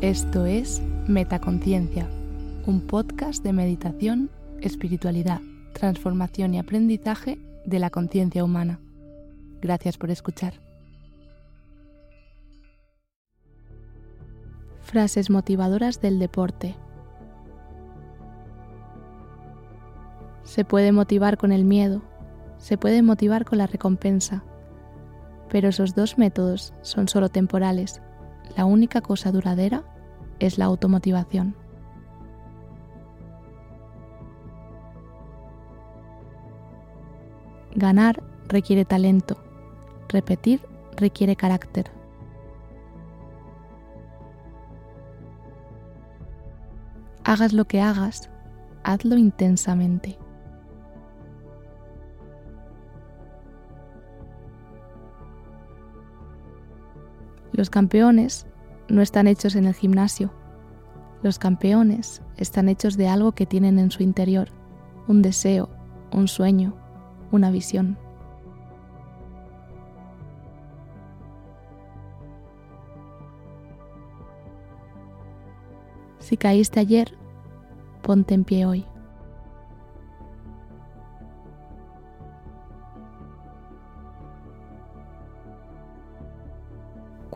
Esto 0.00 0.46
es 0.46 0.80
Metaconciencia, 1.08 2.06
un 2.66 2.82
podcast 2.82 3.42
de 3.42 3.52
meditación, 3.52 4.30
espiritualidad, 4.60 5.40
transformación 5.72 6.54
y 6.54 6.60
aprendizaje 6.60 7.40
de 7.66 7.80
la 7.80 7.90
conciencia 7.90 8.44
humana. 8.44 8.78
Gracias 9.60 9.98
por 9.98 10.12
escuchar. 10.12 10.54
Frases 14.82 15.30
motivadoras 15.30 16.00
del 16.00 16.20
deporte. 16.20 16.76
Se 20.44 20.64
puede 20.64 20.92
motivar 20.92 21.38
con 21.38 21.50
el 21.50 21.64
miedo, 21.64 22.02
se 22.58 22.78
puede 22.78 23.02
motivar 23.02 23.44
con 23.44 23.58
la 23.58 23.66
recompensa, 23.66 24.44
pero 25.50 25.70
esos 25.70 25.96
dos 25.96 26.18
métodos 26.18 26.72
son 26.82 27.08
solo 27.08 27.30
temporales. 27.30 28.00
La 28.56 28.64
única 28.64 29.00
cosa 29.00 29.30
duradera 29.32 29.82
es 30.38 30.58
la 30.58 30.66
automotivación. 30.66 31.54
Ganar 37.74 38.22
requiere 38.48 38.84
talento, 38.84 39.36
repetir 40.08 40.60
requiere 40.96 41.36
carácter. 41.36 41.90
Hagas 47.24 47.52
lo 47.52 47.66
que 47.66 47.80
hagas, 47.80 48.30
hazlo 48.82 49.16
intensamente. 49.16 50.18
Los 57.58 57.70
campeones 57.70 58.46
no 58.88 59.02
están 59.02 59.26
hechos 59.26 59.56
en 59.56 59.66
el 59.66 59.74
gimnasio. 59.74 60.30
Los 61.24 61.40
campeones 61.40 62.22
están 62.36 62.68
hechos 62.68 62.96
de 62.96 63.08
algo 63.08 63.32
que 63.32 63.46
tienen 63.46 63.80
en 63.80 63.90
su 63.90 64.04
interior, 64.04 64.50
un 65.08 65.22
deseo, 65.22 65.68
un 66.12 66.28
sueño, 66.28 66.76
una 67.32 67.50
visión. 67.50 67.98
Si 76.20 76.36
caíste 76.36 76.78
ayer, 76.78 77.12
ponte 78.02 78.34
en 78.34 78.44
pie 78.44 78.66
hoy. 78.66 78.87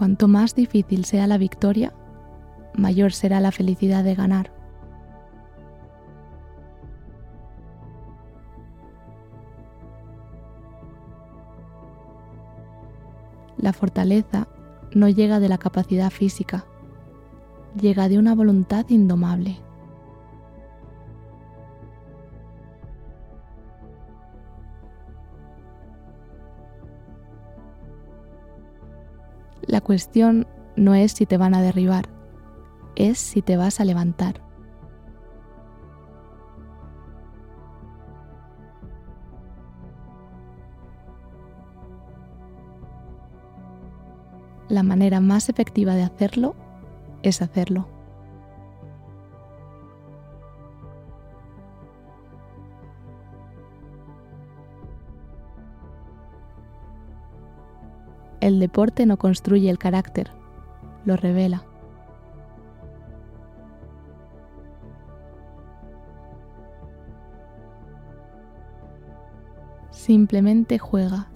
Cuanto 0.00 0.28
más 0.28 0.54
difícil 0.54 1.04
sea 1.04 1.26
la 1.26 1.36
victoria, 1.36 1.92
mayor 2.72 3.12
será 3.12 3.38
la 3.38 3.52
felicidad 3.52 4.02
de 4.02 4.14
ganar. 4.14 4.50
La 13.58 13.74
fortaleza 13.74 14.48
no 14.94 15.10
llega 15.10 15.38
de 15.38 15.50
la 15.50 15.58
capacidad 15.58 16.08
física, 16.08 16.64
llega 17.78 18.08
de 18.08 18.18
una 18.18 18.34
voluntad 18.34 18.86
indomable. 18.88 19.60
La 29.70 29.80
cuestión 29.80 30.48
no 30.74 30.96
es 30.96 31.12
si 31.12 31.26
te 31.26 31.36
van 31.36 31.54
a 31.54 31.62
derribar, 31.62 32.08
es 32.96 33.18
si 33.18 33.40
te 33.40 33.56
vas 33.56 33.78
a 33.78 33.84
levantar. 33.84 34.42
La 44.68 44.82
manera 44.82 45.20
más 45.20 45.48
efectiva 45.48 45.94
de 45.94 46.02
hacerlo 46.02 46.56
es 47.22 47.40
hacerlo. 47.40 47.99
El 58.50 58.58
deporte 58.58 59.06
no 59.06 59.16
construye 59.16 59.70
el 59.70 59.78
carácter, 59.78 60.32
lo 61.04 61.16
revela. 61.16 61.62
Simplemente 69.92 70.80
juega, 70.80 71.30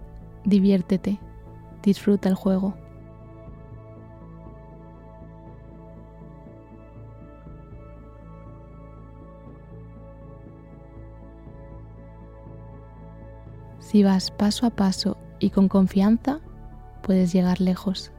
diviértete, 0.45 1.21
disfruta 1.85 2.29
el 2.29 2.35
juego. 2.35 2.75
Si 13.79 14.03
vas 14.03 14.33
paso 14.33 14.67
a 14.67 14.71
paso 14.71 15.17
y 15.39 15.51
con 15.51 15.69
confianza, 15.69 16.41
puedes 17.05 17.33
llegar 17.33 17.61
lejos. 17.61 18.11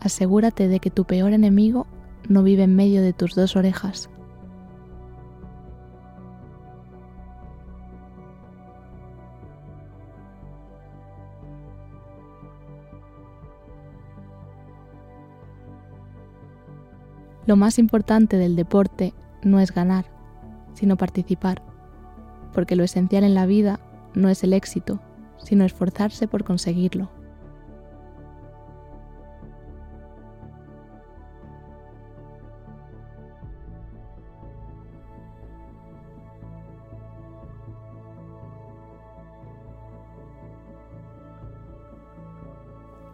Asegúrate 0.00 0.68
de 0.68 0.80
que 0.80 0.90
tu 0.90 1.04
peor 1.04 1.32
enemigo 1.32 1.86
no 2.28 2.42
vive 2.42 2.62
en 2.64 2.74
medio 2.74 3.02
de 3.02 3.12
tus 3.12 3.34
dos 3.34 3.56
orejas. 3.56 4.10
Lo 17.50 17.56
más 17.56 17.80
importante 17.80 18.36
del 18.36 18.54
deporte 18.54 19.12
no 19.42 19.58
es 19.58 19.74
ganar, 19.74 20.04
sino 20.72 20.96
participar, 20.96 21.60
porque 22.52 22.76
lo 22.76 22.84
esencial 22.84 23.24
en 23.24 23.34
la 23.34 23.44
vida 23.44 23.80
no 24.14 24.28
es 24.28 24.44
el 24.44 24.52
éxito, 24.52 25.00
sino 25.36 25.64
esforzarse 25.64 26.28
por 26.28 26.44
conseguirlo. 26.44 27.10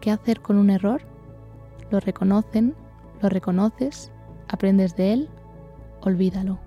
¿Qué 0.02 0.10
hacer 0.10 0.42
con 0.42 0.58
un 0.58 0.68
error? 0.68 1.00
Lo 1.90 2.00
reconocen, 2.00 2.74
lo 3.22 3.30
reconoces 3.30 4.12
aprendes 4.48 4.96
de 4.96 5.12
él, 5.12 5.28
olvídalo. 6.00 6.58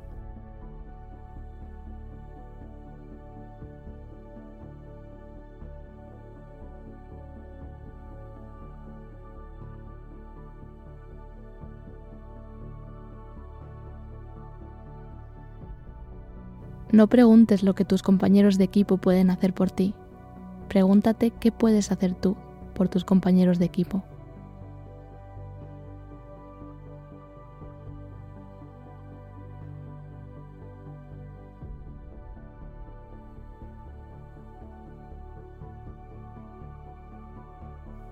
No 16.91 17.07
preguntes 17.07 17.61
lo 17.61 17.75
que 17.75 17.85
tus 17.85 18.01
compañeros 18.01 18.57
de 18.57 18.63
equipo 18.63 18.97
pueden 18.97 19.29
hacer 19.29 19.53
por 19.53 19.69
ti. 19.69 19.93
Pregúntate 20.67 21.29
qué 21.29 21.51
puedes 21.51 21.91
hacer 21.91 22.15
tú 22.15 22.35
por 22.73 22.89
tus 22.89 23.05
compañeros 23.05 23.59
de 23.59 23.65
equipo. 23.65 24.03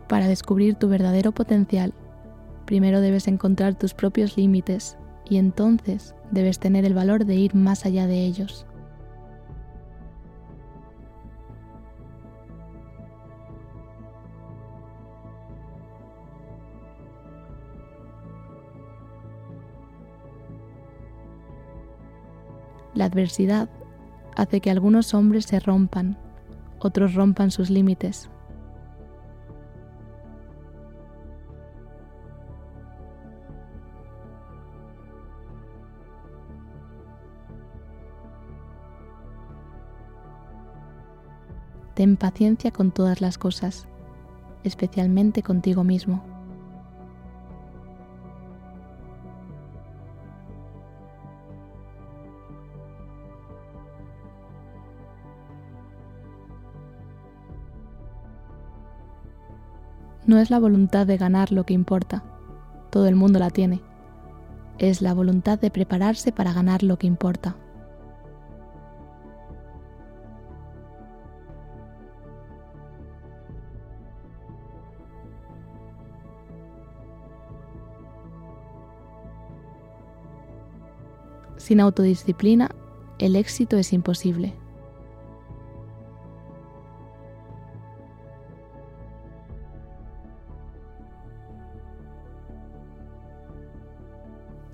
Para 0.08 0.28
descubrir 0.28 0.76
tu 0.76 0.88
verdadero 0.88 1.34
potencial, 1.34 1.94
primero 2.66 3.02
debes 3.02 3.28
encontrar 3.28 3.76
tus 3.76 3.94
propios 3.94 4.38
límites 4.38 4.98
y 5.30 5.38
entonces 5.38 6.16
debes 6.32 6.60
tener 6.60 6.86
el 6.86 6.94
valor 6.94 7.26
de 7.26 7.36
ir 7.36 7.56
más 7.56 7.86
allá 7.86 8.08
de 8.08 8.26
ellos. 8.26 8.66
La 22.94 23.06
adversidad 23.06 23.70
hace 24.36 24.62
que 24.62 24.72
algunos 24.72 25.14
hombres 25.14 25.46
se 25.46 25.60
rompan, 25.60 26.18
otros 26.80 27.14
rompan 27.14 27.52
sus 27.52 27.70
límites. 27.70 28.30
Ten 41.98 42.16
paciencia 42.16 42.70
con 42.70 42.92
todas 42.92 43.22
las 43.22 43.40
cosas, 43.40 43.88
especialmente 44.64 45.42
contigo 45.42 45.84
mismo. 45.84 46.24
No 60.28 60.38
es 60.38 60.52
la 60.52 60.60
voluntad 60.60 61.08
de 61.08 61.18
ganar 61.18 61.52
lo 61.52 61.66
que 61.66 61.74
importa, 61.74 62.24
todo 62.92 63.08
el 63.08 63.16
mundo 63.16 63.40
la 63.40 63.50
tiene. 63.50 63.82
Es 64.78 65.02
la 65.02 65.16
voluntad 65.16 65.58
de 65.58 65.72
prepararse 65.72 66.32
para 66.32 66.54
ganar 66.54 66.84
lo 66.84 67.00
que 67.00 67.08
importa. 67.08 67.56
Sin 81.58 81.80
autodisciplina, 81.82 82.70
el 83.20 83.36
éxito 83.36 83.78
es 83.78 83.92
imposible. 83.92 84.54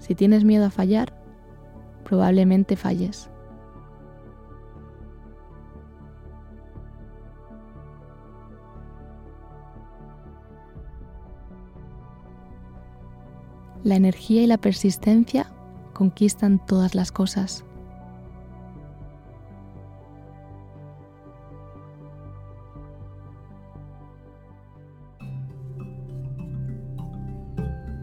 Si 0.04 0.16
tienes 0.16 0.44
miedo 0.44 0.66
a 0.66 0.70
fallar, 0.70 1.14
probablemente 2.04 2.76
falles. 2.76 3.30
La 13.86 13.96
energía 13.96 14.44
y 14.44 14.48
la 14.48 14.58
persistencia 14.58 15.53
conquistan 15.94 16.64
todas 16.66 16.96
las 16.96 17.12
cosas. 17.12 17.64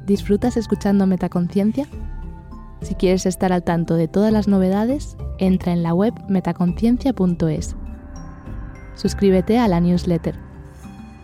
¿Disfrutas 0.07 0.57
escuchando 0.57 1.07
Metaconciencia? 1.07 1.87
Si 2.83 2.97
quieres 2.97 3.27
estar 3.27 3.53
al 3.53 3.63
tanto 3.63 3.95
de 3.95 4.09
todas 4.09 4.33
las 4.33 4.49
novedades, 4.49 5.17
entra 5.39 5.73
en 5.73 5.85
la 5.85 5.95
web 5.95 6.15
metaconciencia.es. 6.29 7.77
Suscríbete 8.97 9.59
a 9.59 9.69
la 9.69 9.79
newsletter. 9.79 10.35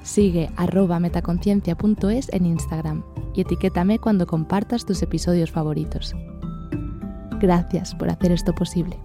Sigue 0.02 0.50
arroba 0.56 1.00
metaconciencia.es 1.00 2.32
en 2.32 2.46
Instagram 2.46 3.02
y 3.34 3.40
etiquétame 3.40 3.98
cuando 3.98 4.26
compartas 4.26 4.86
tus 4.86 5.02
episodios 5.02 5.50
favoritos. 5.50 6.14
Gracias 7.38 7.94
por 7.94 8.08
hacer 8.08 8.32
esto 8.32 8.54
posible. 8.54 8.98